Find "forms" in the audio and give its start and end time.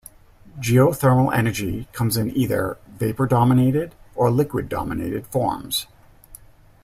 5.27-5.85